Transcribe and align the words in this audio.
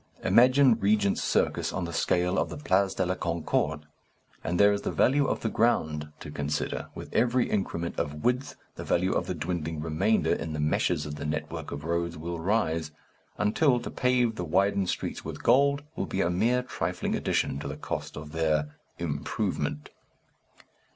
Imagine 0.23 0.79
Regent's 0.79 1.21
Circus 1.21 1.71
on 1.71 1.85
the 1.85 1.93
scale 1.93 2.39
of 2.39 2.49
the 2.49 2.57
Place 2.57 2.95
de 2.95 3.05
la 3.05 3.13
Concorde. 3.13 3.85
And 4.43 4.59
there 4.59 4.73
is 4.73 4.81
the 4.81 4.89
value 4.91 5.27
of 5.27 5.41
the 5.41 5.47
ground 5.49 6.11
to 6.21 6.31
consider; 6.31 6.87
with 6.95 7.13
every 7.13 7.51
increment 7.51 7.99
of 7.99 8.23
width 8.23 8.55
the 8.77 8.83
value 8.83 9.11
of 9.13 9.27
the 9.27 9.35
dwindling 9.35 9.79
remainder 9.79 10.33
in 10.33 10.53
the 10.53 10.59
meshes 10.59 11.05
of 11.05 11.17
the 11.17 11.25
network 11.27 11.69
of 11.71 11.83
roads 11.83 12.17
will 12.17 12.39
rise, 12.39 12.89
until 13.37 13.79
to 13.79 13.91
pave 13.91 14.37
the 14.37 14.43
widened 14.43 14.89
streets 14.89 15.23
with 15.23 15.43
gold 15.43 15.83
will 15.95 16.07
be 16.07 16.21
a 16.21 16.31
mere 16.31 16.63
trifling 16.63 17.13
addition 17.13 17.59
to 17.59 17.67
the 17.67 17.77
cost 17.77 18.17
of 18.17 18.31
their 18.31 18.73
"improvement." 18.97 19.91